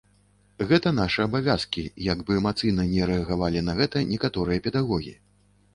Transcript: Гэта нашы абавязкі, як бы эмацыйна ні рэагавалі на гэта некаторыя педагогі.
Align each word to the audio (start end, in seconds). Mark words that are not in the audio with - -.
Гэта 0.71 0.93
нашы 0.99 1.19
абавязкі, 1.27 1.83
як 2.07 2.23
бы 2.29 2.39
эмацыйна 2.41 2.89
ні 2.95 3.01
рэагавалі 3.11 3.65
на 3.69 3.73
гэта 3.83 4.07
некаторыя 4.17 4.59
педагогі. 4.69 5.13